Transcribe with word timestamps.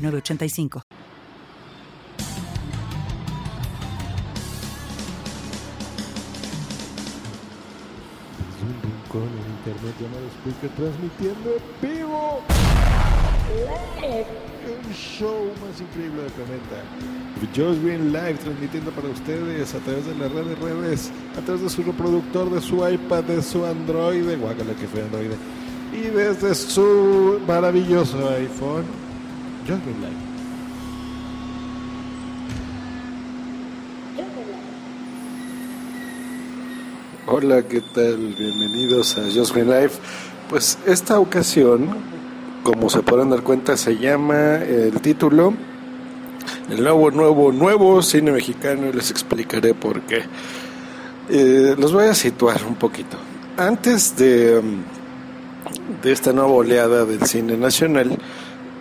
985. 0.00 0.82
un 8.62 8.82
rincón 8.82 9.28
en 9.28 9.50
internet 9.50 9.94
llamado 10.00 10.26
Speaker 10.40 10.70
transmitiendo 10.76 11.50
en 11.56 11.96
vivo. 11.96 12.42
El 14.64 14.94
show 14.94 15.50
más 15.60 15.80
increíble 15.80 16.22
del 16.22 16.32
planeta. 16.32 16.84
Just 17.56 17.82
Green 17.82 18.12
Live 18.12 18.34
transmitiendo 18.34 18.90
para 18.92 19.08
ustedes 19.08 19.74
a 19.74 19.78
través 19.78 20.06
de 20.06 20.14
las 20.14 20.30
redes 20.30 20.58
redes, 20.58 21.10
a 21.36 21.40
través 21.40 21.62
de 21.62 21.70
su 21.70 21.82
reproductor, 21.82 22.50
de 22.50 22.60
su 22.60 22.86
iPad, 22.86 23.24
de 23.24 23.42
su 23.42 23.64
Android, 23.64 24.38
guácala 24.38 24.74
que 24.74 24.86
fue 24.86 25.02
Android, 25.02 25.30
y 25.92 26.02
desde 26.08 26.54
su 26.54 27.40
maravilloso 27.46 28.28
iPhone. 28.30 28.99
Hola, 37.26 37.62
¿qué 37.62 37.80
tal? 37.80 38.34
Bienvenidos 38.36 39.16
a 39.16 39.22
Just 39.32 39.54
Green 39.54 39.70
Life. 39.70 40.00
Pues 40.48 40.76
esta 40.86 41.20
ocasión, 41.20 41.88
como 42.64 42.90
se 42.90 43.02
podrán 43.02 43.30
dar 43.30 43.42
cuenta, 43.42 43.76
se 43.76 43.96
llama 43.96 44.56
el 44.56 45.00
título 45.00 45.54
El 46.68 46.82
nuevo, 46.82 47.12
nuevo, 47.12 47.52
nuevo 47.52 48.02
cine 48.02 48.32
mexicano 48.32 48.88
y 48.88 48.92
les 48.92 49.12
explicaré 49.12 49.72
por 49.74 50.00
qué. 50.00 50.24
Eh, 51.28 51.76
los 51.78 51.92
voy 51.92 52.06
a 52.06 52.14
situar 52.14 52.64
un 52.66 52.74
poquito. 52.74 53.16
Antes 53.56 54.16
de, 54.16 54.60
de 56.02 56.12
esta 56.12 56.32
nueva 56.32 56.50
oleada 56.50 57.04
del 57.04 57.24
cine 57.24 57.56
nacional, 57.56 58.18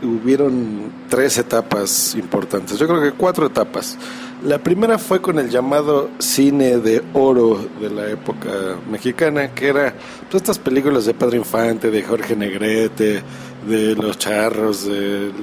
hubieron 0.02 0.92
tres 1.10 1.38
etapas 1.38 2.16
importantes, 2.16 2.78
yo 2.78 2.88
creo 2.88 3.02
que 3.02 3.12
cuatro 3.12 3.48
etapas. 3.48 3.98
La 4.44 4.58
primera 4.58 4.98
fue 4.98 5.22
con 5.22 5.38
el 5.38 5.50
llamado 5.50 6.10
cine 6.18 6.78
de 6.78 7.04
oro 7.14 7.60
de 7.82 7.90
la 7.90 8.10
época 8.10 8.78
mexicana, 8.90 9.54
que 9.54 9.68
era 9.68 9.94
todas 10.30 10.44
estas 10.44 10.60
películas 10.60 11.06
de 11.06 11.14
Padre 11.14 11.38
Infante, 11.38 11.92
de 11.92 12.04
Jorge 12.04 12.38
Negrete, 12.38 13.22
de 13.68 13.96
Los 13.96 14.18
Charros, 14.18 14.86
del 14.86 15.34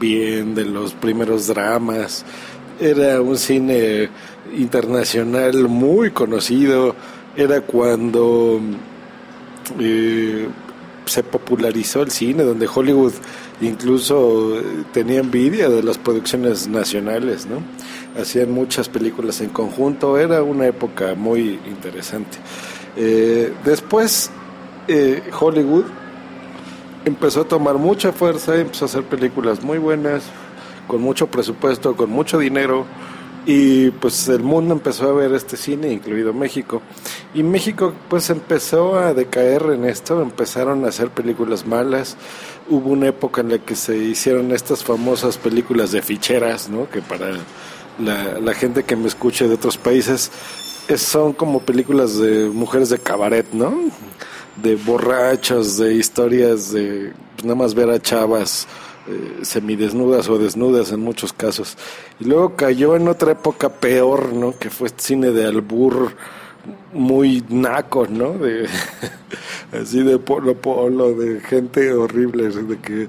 Bien, 0.00 0.54
de 0.54 0.64
los 0.64 0.94
primeros 0.94 1.48
dramas. 1.48 2.24
Era 2.80 3.20
un 3.20 3.36
cine 3.36 4.08
internacional 4.56 5.68
muy 5.68 6.10
conocido. 6.10 6.94
Era 7.36 7.60
cuando 7.60 8.58
eh, 9.78 10.48
se 11.04 11.22
popularizó 11.22 12.02
el 12.02 12.10
cine, 12.10 12.42
donde 12.42 12.68
Hollywood 12.72 13.12
incluso 13.60 14.54
tenía 14.92 15.20
envidia 15.20 15.68
de 15.68 15.82
las 15.82 15.98
producciones 15.98 16.68
nacionales, 16.68 17.46
¿no? 17.46 17.62
hacían 18.20 18.50
muchas 18.50 18.88
películas 18.88 19.40
en 19.40 19.50
conjunto, 19.50 20.18
era 20.18 20.42
una 20.42 20.66
época 20.66 21.14
muy 21.14 21.60
interesante. 21.66 22.38
Eh, 22.96 23.52
después 23.64 24.30
eh, 24.88 25.22
Hollywood 25.38 25.84
empezó 27.04 27.42
a 27.42 27.44
tomar 27.44 27.76
mucha 27.76 28.12
fuerza, 28.12 28.56
empezó 28.56 28.86
a 28.86 28.88
hacer 28.88 29.04
películas 29.04 29.62
muy 29.62 29.78
buenas, 29.78 30.24
con 30.86 31.02
mucho 31.02 31.26
presupuesto, 31.26 31.96
con 31.96 32.10
mucho 32.10 32.38
dinero, 32.38 32.86
y 33.44 33.90
pues 33.92 34.28
el 34.28 34.42
mundo 34.42 34.74
empezó 34.74 35.08
a 35.08 35.12
ver 35.12 35.32
este 35.32 35.56
cine, 35.56 35.92
incluido 35.92 36.32
México. 36.32 36.82
Y 37.32 37.44
México 37.44 37.92
pues 38.08 38.28
empezó 38.30 38.98
a 38.98 39.14
decaer 39.14 39.62
en 39.72 39.84
esto, 39.84 40.20
empezaron 40.20 40.84
a 40.84 40.88
hacer 40.88 41.10
películas 41.10 41.64
malas. 41.64 42.16
Hubo 42.68 42.90
una 42.90 43.08
época 43.08 43.40
en 43.40 43.50
la 43.50 43.58
que 43.58 43.76
se 43.76 43.96
hicieron 43.96 44.52
estas 44.52 44.82
famosas 44.82 45.38
películas 45.38 45.92
de 45.92 46.02
ficheras, 46.02 46.68
¿no? 46.68 46.90
Que 46.90 47.00
para 47.00 47.36
la, 47.98 48.54
gente 48.54 48.82
que 48.82 48.96
me 48.96 49.06
escuche 49.06 49.48
de 49.48 49.54
otros 49.54 49.78
países, 49.78 50.30
son 50.96 51.32
como 51.32 51.60
películas 51.60 52.18
de 52.18 52.48
mujeres 52.48 52.90
de 52.90 52.98
cabaret, 52.98 53.46
¿no? 53.52 53.74
De 54.56 54.76
borrachos, 54.76 55.76
de 55.78 55.94
historias 55.94 56.72
de 56.72 57.12
pues, 57.34 57.44
nada 57.44 57.56
más 57.56 57.74
ver 57.74 57.90
a 57.90 58.00
chavas 58.00 58.66
eh, 59.08 59.38
semidesnudas 59.42 60.28
o 60.28 60.38
desnudas 60.38 60.90
en 60.90 61.00
muchos 61.00 61.32
casos. 61.32 61.76
Y 62.18 62.24
luego 62.24 62.56
cayó 62.56 62.96
en 62.96 63.06
otra 63.08 63.32
época 63.32 63.68
peor, 63.68 64.32
¿no? 64.32 64.58
Que 64.58 64.70
fue 64.70 64.88
cine 64.96 65.30
de 65.30 65.46
albur 65.46 66.16
muy 66.92 67.44
naco, 67.48 68.06
¿no? 68.06 68.32
De, 68.32 68.68
así 69.72 70.02
de 70.02 70.18
polo 70.18 70.54
polo, 70.60 71.14
de 71.14 71.40
gente 71.40 71.92
horrible, 71.92 72.48
de 72.48 72.78
que 72.78 73.08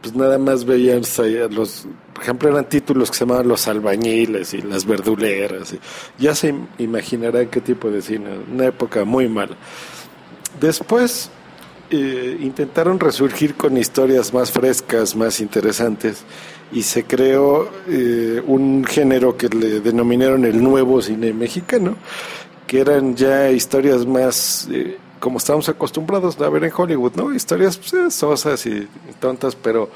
pues 0.00 0.14
nada 0.14 0.38
más 0.38 0.64
veían 0.64 1.02
los, 1.50 1.86
por 2.14 2.22
ejemplo, 2.22 2.48
eran 2.48 2.68
títulos 2.68 3.10
que 3.10 3.18
se 3.18 3.24
llamaban 3.24 3.48
Los 3.48 3.68
albañiles 3.68 4.54
y 4.54 4.62
Las 4.62 4.86
verduleras. 4.86 5.74
Y 5.74 5.78
ya 6.22 6.34
se 6.34 6.54
imaginarán 6.78 7.48
qué 7.48 7.60
tipo 7.60 7.90
de 7.90 8.00
cine, 8.00 8.30
una 8.50 8.66
época 8.66 9.04
muy 9.04 9.28
mala. 9.28 9.56
Después 10.58 11.30
eh, 11.90 12.38
intentaron 12.40 12.98
resurgir 12.98 13.54
con 13.54 13.76
historias 13.76 14.32
más 14.32 14.50
frescas, 14.50 15.16
más 15.16 15.40
interesantes, 15.40 16.24
y 16.72 16.82
se 16.82 17.04
creó 17.04 17.68
eh, 17.88 18.40
un 18.46 18.84
género 18.84 19.36
que 19.36 19.48
le 19.48 19.80
denominaron 19.80 20.44
el 20.44 20.62
nuevo 20.62 21.02
cine 21.02 21.32
mexicano, 21.32 21.96
que 22.70 22.78
eran 22.78 23.16
ya 23.16 23.50
historias 23.50 24.06
más... 24.06 24.68
Eh, 24.70 24.96
como 25.18 25.38
estamos 25.38 25.68
acostumbrados 25.68 26.40
a 26.40 26.48
ver 26.48 26.62
en 26.62 26.72
Hollywood, 26.74 27.16
¿no? 27.16 27.34
Historias 27.34 27.76
pues, 27.76 27.92
eh, 27.94 28.10
sosas 28.12 28.64
y 28.64 28.86
tontas, 29.18 29.56
pero 29.56 29.90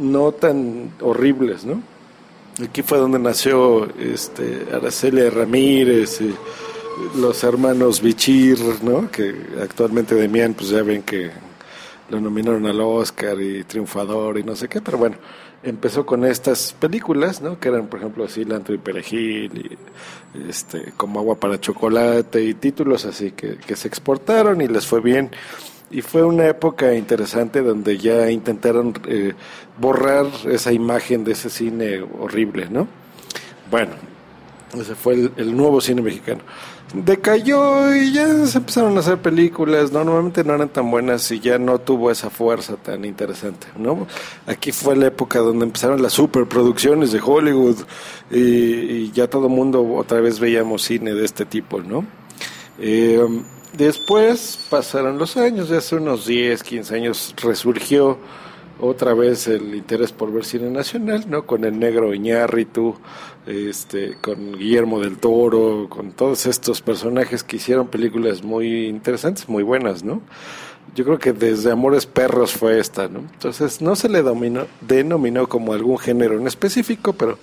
no 0.00 0.30
tan 0.30 0.92
horribles, 1.00 1.64
¿no? 1.64 1.82
Aquí 2.62 2.82
fue 2.82 2.98
donde 2.98 3.18
nació 3.18 3.86
este, 3.98 4.68
Araceli 4.72 5.28
Ramírez, 5.28 6.20
y 6.20 6.32
los 7.18 7.42
hermanos 7.42 8.00
Bichir, 8.00 8.56
¿no? 8.82 9.10
Que 9.10 9.34
actualmente 9.60 10.14
Demian, 10.14 10.54
pues 10.54 10.68
ya 10.68 10.84
ven 10.84 11.02
que 11.02 11.32
lo 12.08 12.20
nominaron 12.20 12.66
al 12.66 12.80
Oscar 12.80 13.40
y 13.40 13.64
triunfador 13.64 14.38
y 14.38 14.44
no 14.44 14.54
sé 14.54 14.68
qué, 14.68 14.80
pero 14.80 14.96
bueno, 14.96 15.16
empezó 15.70 16.06
con 16.06 16.24
estas 16.24 16.72
películas, 16.72 17.40
¿no? 17.42 17.58
Que 17.58 17.68
eran, 17.68 17.86
por 17.86 18.00
ejemplo, 18.00 18.28
Cilantro 18.28 18.74
y 18.74 18.78
Perejil, 18.78 19.78
y 20.34 20.48
este, 20.48 20.92
como 20.96 21.20
agua 21.20 21.36
para 21.36 21.60
chocolate, 21.60 22.42
y 22.42 22.54
títulos 22.54 23.04
así 23.04 23.32
que, 23.32 23.56
que 23.56 23.76
se 23.76 23.88
exportaron 23.88 24.60
y 24.60 24.68
les 24.68 24.86
fue 24.86 25.00
bien. 25.00 25.30
Y 25.90 26.02
fue 26.02 26.24
una 26.24 26.46
época 26.46 26.94
interesante 26.94 27.62
donde 27.62 27.96
ya 27.98 28.30
intentaron 28.30 28.94
eh, 29.06 29.34
borrar 29.78 30.26
esa 30.46 30.72
imagen 30.72 31.22
de 31.24 31.32
ese 31.32 31.48
cine 31.48 32.00
horrible, 32.00 32.68
¿no? 32.68 32.88
Bueno, 33.70 33.92
ese 34.74 34.94
fue 34.94 35.30
el 35.36 35.56
nuevo 35.56 35.80
cine 35.80 36.02
mexicano 36.02 36.42
decayó 36.94 37.94
y 37.94 38.12
ya 38.12 38.46
se 38.46 38.58
empezaron 38.58 38.96
a 38.96 39.00
hacer 39.00 39.18
películas, 39.18 39.92
normalmente 39.92 40.44
no 40.44 40.54
eran 40.54 40.68
tan 40.68 40.90
buenas 40.90 41.30
y 41.30 41.40
ya 41.40 41.58
no 41.58 41.78
tuvo 41.78 42.10
esa 42.10 42.30
fuerza 42.30 42.76
tan 42.76 43.04
interesante, 43.04 43.66
¿no? 43.76 44.06
Aquí 44.46 44.72
fue 44.72 44.96
la 44.96 45.06
época 45.06 45.40
donde 45.40 45.66
empezaron 45.66 46.00
las 46.00 46.12
superproducciones 46.12 47.12
de 47.12 47.20
Hollywood 47.22 47.76
y, 48.30 49.10
ya 49.12 49.28
todo 49.28 49.46
el 49.46 49.52
mundo 49.52 49.82
otra 49.94 50.20
vez 50.20 50.38
veíamos 50.38 50.82
cine 50.82 51.14
de 51.14 51.24
este 51.24 51.44
tipo, 51.44 51.80
¿no? 51.80 52.04
Eh, 52.78 53.24
después 53.76 54.58
pasaron 54.70 55.18
los 55.18 55.36
años, 55.36 55.68
ya 55.68 55.78
hace 55.78 55.96
unos 55.96 56.26
10, 56.26 56.62
15 56.62 56.94
años 56.94 57.34
resurgió 57.42 58.18
otra 58.78 59.14
vez 59.14 59.48
el 59.48 59.74
interés 59.74 60.12
por 60.12 60.32
ver 60.32 60.44
cine 60.44 60.70
nacional, 60.70 61.24
¿no? 61.28 61.46
Con 61.46 61.64
el 61.64 61.78
negro 61.78 62.12
Iñárritu, 62.12 62.96
este, 63.46 64.16
con 64.20 64.52
Guillermo 64.52 65.00
del 65.00 65.18
Toro, 65.18 65.88
con 65.88 66.12
todos 66.12 66.46
estos 66.46 66.82
personajes 66.82 67.44
que 67.44 67.56
hicieron 67.56 67.88
películas 67.88 68.42
muy 68.42 68.86
interesantes, 68.86 69.48
muy 69.48 69.62
buenas, 69.62 70.02
¿no? 70.02 70.20
Yo 70.94 71.04
creo 71.04 71.18
que 71.18 71.32
desde 71.32 71.70
Amores 71.70 72.06
Perros 72.06 72.52
fue 72.52 72.78
esta, 72.80 73.08
¿no? 73.08 73.20
Entonces 73.20 73.80
no 73.80 73.96
se 73.96 74.08
le 74.08 74.22
dominó, 74.22 74.66
denominó 74.80 75.48
como 75.48 75.72
algún 75.72 75.98
género 75.98 76.38
en 76.38 76.46
específico, 76.46 77.12
pero 77.12 77.38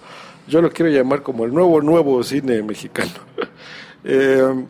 yo 0.47 0.61
lo 0.61 0.71
quiero 0.71 0.91
llamar 0.91 1.23
como 1.23 1.45
el 1.45 1.53
nuevo, 1.53 1.81
nuevo 1.81 2.21
cine 2.23 2.61
mexicano. 2.63 3.11
eh, 4.03 4.65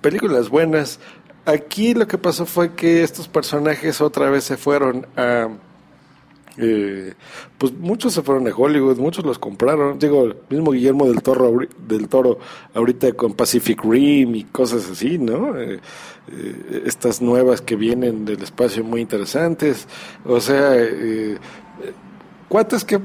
películas 0.00 0.48
buenas. 0.48 0.98
Aquí 1.44 1.94
lo 1.94 2.06
que 2.06 2.18
pasó 2.18 2.46
fue 2.46 2.74
que 2.74 3.02
estos 3.02 3.28
personajes 3.28 4.00
otra 4.00 4.28
vez 4.30 4.44
se 4.44 4.56
fueron 4.56 5.06
a 5.16 5.48
Eh, 6.60 7.14
pues 7.56 7.72
muchos 7.72 8.12
se 8.12 8.22
fueron 8.22 8.48
a 8.48 8.54
Hollywood, 8.54 8.98
muchos 8.98 9.24
los 9.24 9.38
compraron. 9.38 9.98
Digo, 9.98 10.24
el 10.24 10.36
mismo 10.50 10.72
Guillermo 10.72 11.06
del 11.06 11.22
Toro, 11.22 11.56
del 11.86 12.08
Toro 12.08 12.38
ahorita 12.74 13.12
con 13.12 13.34
Pacific 13.34 13.82
Rim 13.84 14.34
y 14.34 14.44
cosas 14.44 14.90
así, 14.90 15.18
¿no? 15.18 15.56
Eh, 15.58 15.80
eh, 16.32 16.82
estas 16.86 17.22
nuevas 17.22 17.60
que 17.60 17.76
vienen 17.76 18.24
del 18.24 18.42
espacio 18.42 18.82
muy 18.84 19.00
interesantes. 19.00 19.86
O 20.24 20.40
sea, 20.40 20.74
eh, 20.74 21.38
cuates 22.48 22.84
que 22.84 23.00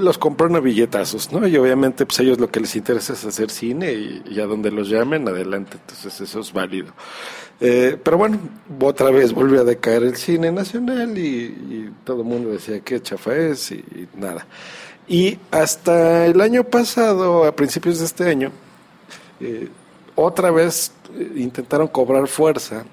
los 0.00 0.18
compraron 0.18 0.56
a 0.56 0.60
billetazos, 0.60 1.32
¿no? 1.32 1.46
Y 1.46 1.56
obviamente, 1.56 2.06
pues 2.06 2.20
ellos 2.20 2.38
lo 2.38 2.50
que 2.50 2.60
les 2.60 2.74
interesa 2.76 3.12
es 3.12 3.24
hacer 3.24 3.50
cine 3.50 3.92
y, 3.92 4.40
a 4.40 4.46
donde 4.46 4.70
los 4.70 4.88
llamen, 4.88 5.28
adelante. 5.28 5.78
Entonces, 5.80 6.20
eso 6.20 6.40
es 6.40 6.52
válido. 6.52 6.92
Eh, 7.60 7.98
pero 8.02 8.18
bueno, 8.18 8.38
otra 8.80 9.10
vez 9.10 9.32
volvió 9.32 9.62
a 9.62 9.64
decaer 9.64 10.02
el 10.02 10.16
cine 10.16 10.52
nacional 10.52 11.16
y, 11.16 11.92
todo 12.04 12.22
el 12.22 12.28
mundo 12.28 12.50
decía 12.50 12.80
qué 12.80 13.00
chafa 13.00 13.34
es 13.34 13.72
y, 13.72 14.08
nada. 14.14 14.46
Y 15.08 15.38
hasta 15.50 16.26
el 16.26 16.40
año 16.40 16.64
pasado, 16.64 17.44
a 17.44 17.54
principios 17.54 17.98
de 17.98 18.04
este 18.04 18.28
año, 18.28 18.52
eh, 19.40 19.68
otra 20.14 20.50
vez 20.50 20.92
eh, 21.14 21.32
intentaron 21.36 21.88
cobrar 21.88 22.26
fuerza 22.26 22.84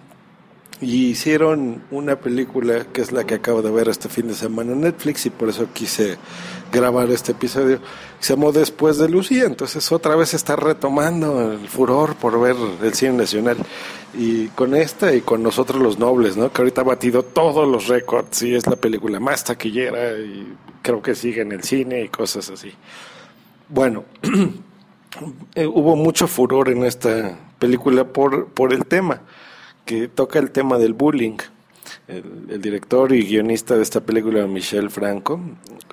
y 0.84 1.08
hicieron 1.08 1.82
una 1.92 2.18
película 2.18 2.86
que 2.92 3.02
es 3.02 3.12
la 3.12 3.24
que 3.24 3.36
acabo 3.36 3.62
de 3.62 3.72
ver 3.72 3.88
este 3.88 4.10
fin 4.10 4.28
de 4.28 4.36
semana 4.36 4.74
en 4.74 4.82
Netflix 4.82 5.26
y 5.26 5.30
por 5.30 5.50
eso 5.50 5.68
quise 5.74 6.18
grabar 6.72 7.10
este 7.10 7.32
episodio. 7.32 7.80
Se 8.20 8.34
llamó 8.34 8.52
Después 8.52 8.98
de 8.98 9.08
Lucía, 9.08 9.46
entonces 9.46 9.92
otra 9.92 10.16
vez 10.16 10.34
está 10.34 10.56
retomando 10.56 11.54
el 11.54 11.68
furor 11.68 12.16
por 12.16 12.40
ver 12.40 12.56
el 12.82 12.94
cine 12.94 13.14
nacional. 13.14 13.58
Y 14.14 14.48
con 14.50 14.76
esta 14.76 15.14
y 15.16 15.22
con 15.22 15.42
nosotros 15.42 15.82
los 15.82 15.98
nobles, 15.98 16.38
¿no? 16.38 16.52
Que 16.52 16.62
ahorita 16.62 16.82
ha 16.82 16.86
batido 16.86 17.24
todos 17.24 17.68
los 17.68 17.88
récords 17.88 18.44
y 18.44 18.54
es 18.54 18.68
la 18.68 18.76
película 18.76 19.20
más 19.20 19.44
taquillera 19.44 20.20
y 20.20 20.54
creo 20.82 21.02
que 21.02 21.16
sigue 21.16 21.42
en 21.42 21.54
el 21.54 21.64
cine 21.64 22.04
y 22.04 22.10
cosas 22.10 22.50
así. 22.50 22.74
Bueno, 23.70 24.04
eh, 25.56 25.66
hubo 25.66 25.96
mucho 25.96 26.28
furor 26.28 26.70
en 26.70 26.84
esta 26.84 27.40
película 27.58 28.04
por, 28.04 28.48
por 28.48 28.74
el 28.74 28.86
tema 28.86 29.22
que 29.86 30.08
toca 30.08 30.40
el 30.40 30.52
tema 30.52 30.78
del 30.78 30.94
bullying. 30.94 31.38
El, 32.08 32.62
director 32.62 33.12
y 33.14 33.26
guionista 33.26 33.76
de 33.76 33.84
esta 33.84 34.02
película, 34.02 34.46
Michel 34.48 34.90
Franco, 34.90 35.40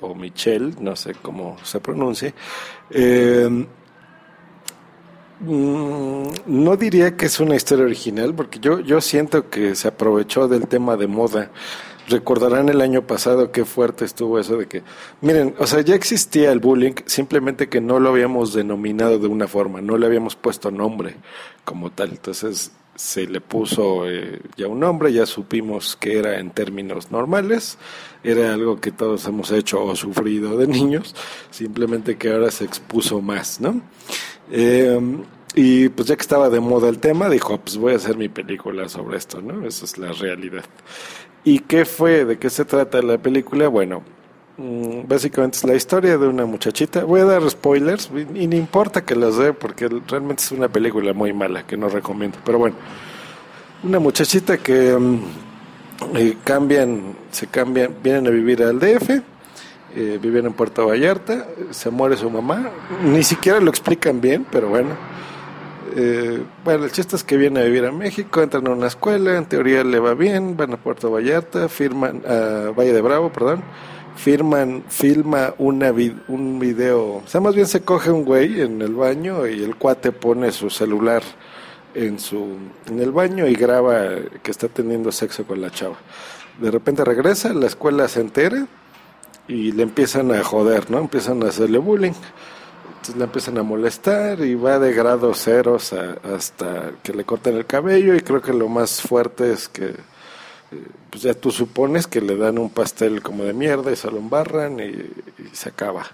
o 0.01 0.15
Michel, 0.15 0.75
no 0.79 0.95
sé 0.95 1.15
cómo 1.21 1.57
se 1.63 1.79
pronuncie, 1.79 2.33
eh, 2.89 3.47
mm, 5.39 6.23
no 6.45 6.77
diría 6.77 7.15
que 7.15 7.25
es 7.25 7.39
una 7.39 7.55
historia 7.55 7.85
original, 7.85 8.33
porque 8.33 8.59
yo, 8.59 8.79
yo 8.79 8.99
siento 9.01 9.49
que 9.49 9.75
se 9.75 9.87
aprovechó 9.87 10.47
del 10.47 10.67
tema 10.67 10.97
de 10.97 11.07
moda. 11.07 11.51
Recordarán 12.07 12.67
el 12.69 12.81
año 12.81 13.05
pasado 13.07 13.51
qué 13.51 13.63
fuerte 13.63 14.05
estuvo 14.05 14.39
eso 14.39 14.57
de 14.57 14.67
que, 14.67 14.83
miren, 15.21 15.55
o 15.59 15.67
sea, 15.67 15.81
ya 15.81 15.95
existía 15.95 16.51
el 16.51 16.59
bullying, 16.59 16.93
simplemente 17.05 17.69
que 17.69 17.79
no 17.79 17.99
lo 17.99 18.09
habíamos 18.09 18.53
denominado 18.53 19.19
de 19.19 19.27
una 19.27 19.47
forma, 19.47 19.81
no 19.81 19.97
le 19.97 20.07
habíamos 20.07 20.35
puesto 20.35 20.71
nombre 20.71 21.15
como 21.63 21.91
tal. 21.91 22.09
Entonces, 22.09 22.71
se 22.95 23.27
le 23.27 23.41
puso 23.41 24.09
eh, 24.09 24.41
ya 24.57 24.67
un 24.67 24.79
nombre, 24.79 25.11
ya 25.11 25.25
supimos 25.25 25.95
que 25.95 26.19
era 26.19 26.39
en 26.39 26.51
términos 26.51 27.11
normales, 27.11 27.77
era 28.23 28.53
algo 28.53 28.79
que 28.79 28.91
todos 28.91 29.25
hemos 29.25 29.51
hecho 29.51 29.83
o 29.83 29.95
sufrido 29.95 30.57
de 30.57 30.67
niños, 30.67 31.15
simplemente 31.49 32.17
que 32.17 32.31
ahora 32.31 32.51
se 32.51 32.65
expuso 32.65 33.21
más, 33.21 33.59
¿no? 33.61 33.81
Em, 34.51 35.23
y 35.55 35.89
pues 35.89 36.07
ya 36.07 36.15
que 36.15 36.21
estaba 36.21 36.49
de 36.49 36.59
moda 36.59 36.89
el 36.89 36.99
tema, 36.99 37.29
dijo, 37.29 37.57
pues 37.59 37.77
voy 37.77 37.93
a 37.93 37.97
hacer 37.97 38.17
mi 38.17 38.29
película 38.29 38.87
sobre 38.87 39.17
esto, 39.17 39.41
¿no? 39.41 39.65
Esa 39.65 39.85
es 39.85 39.97
la 39.97 40.11
realidad. 40.11 40.65
¿Y 41.43 41.59
qué 41.59 41.85
fue? 41.85 42.25
¿De 42.25 42.37
qué 42.37 42.49
se 42.49 42.65
trata 42.65 43.01
la 43.01 43.17
película? 43.17 43.67
Bueno, 43.67 44.03
Mm, 44.57 45.07
básicamente 45.07 45.57
es 45.57 45.63
la 45.63 45.75
historia 45.75 46.17
de 46.17 46.27
una 46.27 46.45
muchachita. 46.45 47.03
Voy 47.03 47.21
a 47.21 47.25
dar 47.25 47.49
spoilers 47.49 48.11
y, 48.35 48.47
no 48.47 48.55
importa 48.55 49.03
que 49.03 49.15
los 49.15 49.37
dé 49.37 49.53
porque 49.53 49.87
realmente 50.07 50.43
es 50.43 50.51
una 50.51 50.67
película 50.67 51.13
muy 51.13 51.33
mala 51.33 51.65
que 51.65 51.77
no 51.77 51.87
recomiendo. 51.89 52.37
Pero 52.43 52.59
bueno, 52.59 52.75
una 53.83 53.99
muchachita 53.99 54.57
que 54.57 54.97
mm, 54.97 55.19
eh, 56.15 56.37
cambian, 56.43 57.15
se 57.31 57.47
cambian, 57.47 57.95
vienen 58.03 58.27
a 58.27 58.29
vivir 58.29 58.61
al 58.63 58.79
DF, 58.79 59.21
eh, 59.95 60.19
viven 60.21 60.45
en 60.45 60.53
Puerto 60.53 60.87
Vallarta, 60.87 61.47
se 61.71 61.89
muere 61.89 62.17
su 62.17 62.29
mamá, 62.29 62.69
ni 63.03 63.23
siquiera 63.23 63.59
lo 63.59 63.69
explican 63.69 64.19
bien, 64.21 64.45
pero 64.51 64.69
bueno. 64.69 64.89
Eh, 65.93 66.41
bueno, 66.63 66.85
el 66.85 66.91
chiste 66.93 67.17
es 67.17 67.23
que 67.25 67.35
viene 67.35 67.59
a 67.59 67.63
vivir 67.63 67.85
a 67.85 67.91
México, 67.91 68.41
entran 68.41 68.65
a 68.67 68.69
una 68.69 68.87
escuela, 68.87 69.37
en 69.37 69.45
teoría 69.45 69.83
le 69.83 69.99
va 69.99 70.13
bien, 70.13 70.55
van 70.55 70.73
a 70.73 70.77
Puerto 70.77 71.11
Vallarta, 71.11 71.67
firman, 71.67 72.21
a 72.25 72.71
Valle 72.71 72.93
de 72.93 73.01
Bravo, 73.01 73.29
perdón 73.29 73.61
firman, 74.15 74.83
filma 74.87 75.53
una 75.57 75.91
un 76.27 76.59
video, 76.59 77.15
o 77.15 77.23
sea, 77.25 77.41
más 77.41 77.55
bien 77.55 77.67
se 77.67 77.81
coge 77.81 78.11
un 78.11 78.23
güey 78.23 78.61
en 78.61 78.81
el 78.81 78.93
baño 78.93 79.47
y 79.47 79.63
el 79.63 79.75
cuate 79.75 80.11
pone 80.11 80.51
su 80.51 80.69
celular 80.69 81.23
en 81.93 82.19
su 82.19 82.57
en 82.87 82.99
el 82.99 83.11
baño 83.11 83.47
y 83.47 83.53
graba 83.55 84.15
que 84.43 84.51
está 84.51 84.67
teniendo 84.67 85.11
sexo 85.11 85.45
con 85.45 85.61
la 85.61 85.71
chava. 85.71 85.97
De 86.59 86.71
repente 86.71 87.03
regresa, 87.03 87.53
la 87.53 87.67
escuela 87.67 88.07
se 88.07 88.21
entera 88.21 88.67
y 89.47 89.71
le 89.71 89.83
empiezan 89.83 90.31
a 90.31 90.43
joder, 90.43 90.89
¿no? 90.91 90.99
Empiezan 90.99 91.43
a 91.43 91.49
hacerle 91.49 91.77
bullying. 91.77 92.13
Entonces 92.89 93.15
le 93.15 93.23
empiezan 93.23 93.57
a 93.57 93.63
molestar 93.63 94.41
y 94.41 94.53
va 94.53 94.77
de 94.77 94.93
grado 94.93 95.33
ceros 95.33 95.91
hasta 95.91 96.91
que 97.01 97.13
le 97.13 97.23
cortan 97.23 97.55
el 97.55 97.65
cabello 97.65 98.13
y 98.15 98.21
creo 98.21 98.41
que 98.41 98.53
lo 98.53 98.69
más 98.69 99.01
fuerte 99.01 99.51
es 99.51 99.67
que 99.67 99.95
pues 101.09 101.23
ya 101.23 101.33
tú 101.33 101.51
supones 101.51 102.07
que 102.07 102.21
le 102.21 102.37
dan 102.37 102.57
un 102.57 102.69
pastel 102.69 103.21
como 103.21 103.43
de 103.43 103.53
mierda 103.53 103.91
y 103.91 103.95
se 103.95 104.09
lo 104.09 104.17
embarran 104.17 104.79
y, 104.79 105.11
se 105.53 105.69
acaba. 105.69 106.05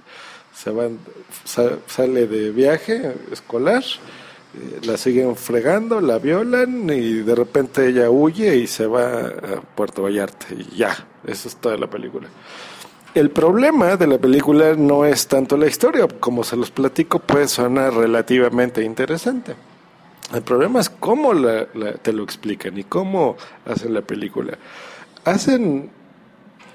Se 0.54 0.72
van, 0.72 0.98
sale 1.46 2.26
de 2.26 2.50
viaje 2.50 3.14
escolar, 3.32 3.84
eh, 3.84 4.80
la 4.84 4.98
siguen 4.98 5.36
fregando, 5.36 6.02
la 6.02 6.18
violan 6.18 6.90
y 6.90 7.14
de 7.20 7.36
repente 7.36 7.88
ella 7.88 8.10
huye 8.10 8.56
y 8.56 8.66
se 8.66 8.88
va 8.88 9.28
a 9.28 9.62
Puerto 9.76 10.02
Vallarta 10.02 10.48
y 10.56 10.76
ya, 10.76 11.08
eso 11.28 11.48
es 11.48 11.56
toda 11.58 11.78
la 11.78 11.88
película. 11.88 12.28
El 13.14 13.30
problema 13.30 13.96
de 13.96 14.08
la 14.08 14.18
película 14.18 14.74
no 14.76 15.06
es 15.06 15.28
tanto 15.28 15.58
la 15.58 15.68
historia, 15.68 16.08
como 16.20 16.44
se 16.44 16.56
los 16.56 16.72
platico 16.72 17.20
puede 17.20 17.48
sonar 17.48 17.94
relativamente 17.94 18.84
interesante. 18.84 19.56
El 20.34 20.42
problema 20.42 20.80
es 20.80 20.90
cómo 20.90 21.32
te 22.02 22.14
lo 22.14 22.24
explican 22.24 22.78
y 22.78 22.84
cómo 22.84 23.38
hacen 23.66 23.94
la 23.94 24.02
película. 24.02 24.58
Hacen... 25.26 25.90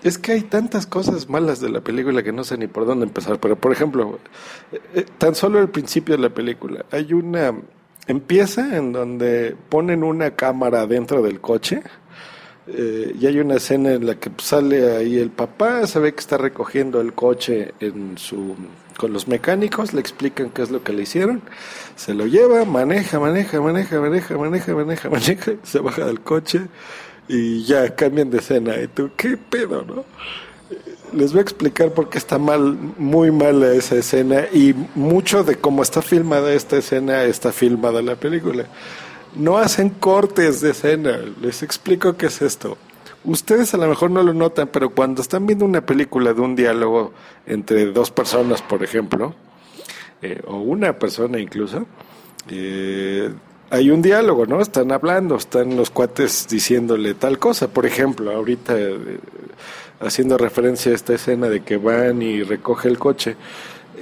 Es 0.03 0.19
que 0.19 0.33
hay 0.33 0.41
tantas 0.43 0.85
cosas 0.87 1.29
malas 1.29 1.61
de 1.61 1.71
la 1.71 1.81
película 1.81 2.25
que 2.25 2.33
no 2.33 2.43
sé 2.43 2.59
ni 2.59 2.67
por 2.67 2.87
dónde 2.87 3.07
empezar. 3.07 3.39
Pero, 3.39 3.55
por 3.55 3.71
ejemplo, 3.71 4.19
eh, 4.73 4.81
eh, 4.95 5.07
tan 5.17 5.37
solo 5.37 5.61
el 5.61 5.69
principio 5.69 6.17
de 6.17 6.23
la 6.23 6.31
película, 6.31 6.85
hay 6.91 7.13
una... 7.13 7.55
Empieza 8.09 8.77
en 8.77 8.93
donde 8.93 9.55
ponen 9.69 10.03
una 10.03 10.33
cámara 10.33 10.89
dentro 10.89 11.23
del 11.23 11.41
coche 11.41 11.85
eh, 12.69 13.17
y 13.19 13.27
hay 13.27 13.41
una 13.41 13.57
escena 13.57 13.93
en 13.93 14.07
la 14.07 14.15
que 14.15 14.31
sale 14.39 14.97
ahí 14.97 15.19
el 15.19 15.31
papá, 15.31 15.87
se 15.87 15.99
ve 15.99 16.15
que 16.15 16.21
está 16.21 16.39
recogiendo 16.39 17.01
el 17.01 17.13
coche 17.13 17.75
en 17.81 18.17
su, 18.19 18.55
con 18.97 19.13
los 19.13 19.27
mecánicos, 19.27 19.93
le 19.93 20.01
explican 20.01 20.51
qué 20.51 20.63
es 20.63 20.71
lo 20.71 20.85
que 20.85 20.93
le 20.93 21.03
hicieron, 21.03 21.43
se 21.97 22.15
lo 22.15 22.27
lleva, 22.27 22.65
maneja, 22.65 23.19
maneja, 23.19 23.61
maneja, 23.61 24.01
maneja, 24.01 24.37
maneja, 24.39 24.75
maneja, 24.75 25.11
maneja, 25.11 25.53
se 25.65 25.79
baja 25.81 26.07
del 26.07 26.21
coche 26.21 26.63
y 27.27 27.65
ya 27.65 27.95
cambian 27.97 28.31
de 28.31 28.39
escena. 28.39 28.81
¿Y 28.81 28.87
tú 28.87 29.11
qué 29.17 29.37
pedo, 29.37 29.83
no? 29.83 30.05
Les 31.13 31.33
voy 31.33 31.41
a 31.41 31.43
explicar 31.43 31.93
por 31.93 32.09
qué 32.09 32.19
está 32.19 32.39
mal, 32.39 32.79
muy 32.97 33.31
mala 33.33 33.73
esa 33.73 33.97
escena 33.97 34.47
y 34.53 34.75
mucho 34.95 35.43
de 35.43 35.57
cómo 35.57 35.83
está 35.83 36.01
filmada 36.01 36.55
esta 36.55 36.79
escena 36.79 37.25
está 37.25 37.53
filmada 37.53 38.01
la 38.01 38.17
película 38.17 38.67
no 39.35 39.59
hacen 39.59 39.91
cortes 39.91 40.61
de 40.61 40.71
escena. 40.71 41.19
Les 41.41 41.63
explico 41.63 42.17
qué 42.17 42.27
es 42.27 42.43
esto. 42.43 42.77
Ustedes 43.25 43.73
a 43.75 43.77
lo 43.77 43.89
mejor 43.89 44.11
no 44.11 44.23
lo 44.23 44.35
notan, 44.35 44.69
pero 44.69 44.91
cuando 44.91 45.23
están 45.23 45.47
viendo 45.47 45.65
una 45.65 45.87
película 45.87 46.33
de 46.33 46.41
un 46.41 46.57
diálogo 46.57 47.13
entre 47.47 47.87
dos 47.87 48.11
personas, 48.11 48.63
por 48.63 48.83
ejemplo, 48.83 49.35
eh, 50.21 50.41
o 50.47 50.57
una 50.57 50.99
persona 50.99 51.39
incluso, 51.39 51.87
eh, 52.49 53.33
hay 53.71 53.91
un 53.91 54.03
diálogo, 54.03 54.45
¿no? 54.45 54.61
Están 54.61 54.93
hablando, 54.93 55.37
están 55.37 55.77
los 55.77 55.91
cuates 55.91 56.47
diciéndole 56.49 57.15
tal 57.15 57.39
cosa. 57.39 57.69
Por 57.69 57.87
ejemplo, 57.87 58.31
ahorita 58.33 58.75
eh, 58.77 59.19
haciendo 60.01 60.37
referencia 60.37 60.93
a 60.93 60.95
esta 60.95 61.15
escena 61.15 61.49
de 61.49 61.63
que 61.63 61.77
van 61.77 62.21
y 62.23 62.43
recoge 62.43 62.89
el 62.89 62.99
coche. 62.99 63.37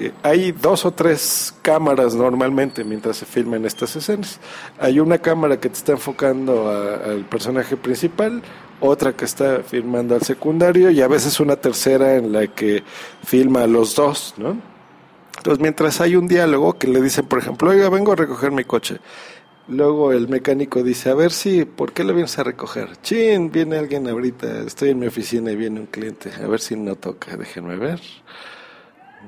Eh, 0.01 0.13
hay 0.23 0.53
dos 0.53 0.87
o 0.87 0.93
tres 0.93 1.55
cámaras 1.61 2.15
normalmente 2.15 2.85
mientras 2.85 3.19
se 3.19 3.27
filman 3.27 3.67
estas 3.67 3.95
escenas. 3.97 4.41
Hay 4.79 4.99
una 4.99 5.19
cámara 5.19 5.61
que 5.61 5.69
te 5.69 5.77
está 5.77 5.93
enfocando 5.93 6.71
al 6.71 7.27
personaje 7.27 7.77
principal, 7.77 8.43
otra 8.81 9.13
que 9.13 9.27
está 9.27 9.63
filmando 9.63 10.15
al 10.15 10.23
secundario 10.23 10.91
y 10.91 11.03
a 11.03 11.09
veces 11.09 11.39
una 11.39 11.57
tercera 11.57 12.17
en 12.17 12.33
la 12.33 12.47
que 12.47 12.83
filma 13.23 13.65
a 13.65 13.67
los 13.67 13.95
dos, 13.95 14.35
¿no? 14.39 14.57
Entonces, 15.37 15.61
mientras 15.61 16.01
hay 16.01 16.17
un 16.17 16.27
diálogo 16.29 16.79
que 16.79 16.87
le 16.87 17.01
dicen, 17.01 17.27
por 17.27 17.39
ejemplo, 17.39 17.71
oiga, 17.71 17.89
vengo 17.89 18.13
a 18.13 18.17
recoger 18.17 18.51
mi 18.53 18.65
coche. 18.65 18.99
Luego 19.69 20.13
el 20.13 20.29
mecánico 20.29 20.83
dice, 20.83 21.11
a 21.11 21.15
ver 21.15 21.31
si, 21.31 21.65
¿por 21.65 21.93
qué 21.93 22.05
lo 22.05 22.13
vienes 22.13 22.39
a 22.39 22.43
recoger? 22.45 22.97
Chin, 23.03 23.51
viene 23.53 23.79
alguien 23.79 24.09
ahorita, 24.09 24.63
estoy 24.63 24.91
en 24.91 24.99
mi 24.99 25.07
oficina 25.07 25.53
y 25.53 25.57
viene 25.57 25.81
un 25.81 25.87
cliente, 25.87 26.31
a 26.43 26.47
ver 26.49 26.61
si 26.61 26.77
no 26.77 26.97
toca, 26.97 27.37
déjenme 27.37 27.77
ver. 27.77 28.01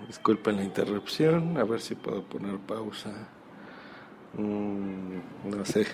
Disculpen 0.06 0.56
la 0.56 0.64
interrupción, 0.64 1.58
a 1.58 1.64
ver 1.64 1.80
si 1.80 1.94
puedo 1.94 2.22
poner 2.22 2.58
pausa. 2.58 3.10
Mm, 4.34 5.18
no 5.44 5.64
sé. 5.64 5.86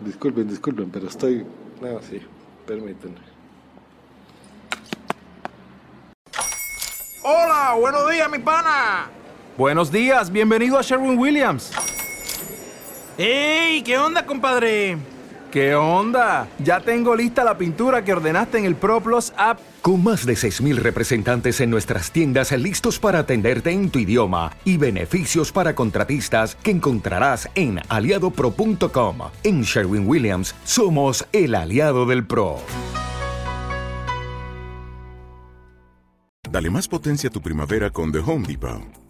Disculpen, 0.00 0.48
disculpen, 0.48 0.90
pero 0.90 1.08
estoy... 1.08 1.46
No, 1.80 2.00
sí, 2.02 2.20
permítanme. 2.66 3.16
Hola, 7.22 7.74
buenos 7.78 8.10
días, 8.10 8.30
mi 8.30 8.38
pana. 8.38 9.08
Buenos 9.56 9.90
días, 9.90 10.30
bienvenido 10.30 10.78
a 10.78 10.82
Sherwin 10.82 11.18
Williams. 11.18 11.72
¡Ey! 13.16 13.82
¿Qué 13.82 13.98
onda, 13.98 14.24
compadre? 14.24 14.98
¿Qué 15.50 15.74
onda? 15.74 16.46
Ya 16.62 16.78
tengo 16.78 17.16
lista 17.16 17.42
la 17.42 17.58
pintura 17.58 18.04
que 18.04 18.12
ordenaste 18.12 18.58
en 18.58 18.64
el 18.64 18.76
ProPlus 18.76 19.32
app. 19.36 19.58
Con 19.82 20.04
más 20.04 20.24
de 20.24 20.34
6.000 20.34 20.76
representantes 20.76 21.60
en 21.60 21.70
nuestras 21.70 22.12
tiendas 22.12 22.52
listos 22.52 23.00
para 23.00 23.20
atenderte 23.20 23.70
en 23.70 23.90
tu 23.90 23.98
idioma 23.98 24.52
y 24.64 24.76
beneficios 24.76 25.50
para 25.50 25.74
contratistas 25.74 26.54
que 26.54 26.70
encontrarás 26.70 27.48
en 27.56 27.80
aliadopro.com. 27.88 29.18
En 29.42 29.62
Sherwin 29.62 30.06
Williams 30.06 30.54
somos 30.64 31.26
el 31.32 31.56
aliado 31.56 32.06
del 32.06 32.24
PRO. 32.24 32.58
Dale 36.48 36.70
más 36.70 36.86
potencia 36.86 37.28
a 37.28 37.32
tu 37.32 37.40
primavera 37.40 37.90
con 37.90 38.12
The 38.12 38.18
Home 38.18 38.46
Depot. 38.46 39.09